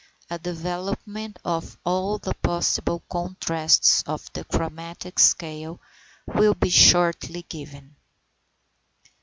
[0.31, 5.79] A development of all the possible contrasts of the chromatic scale
[6.25, 7.95] will be shortly given.